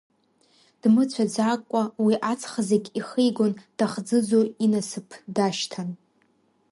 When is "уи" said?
2.05-2.13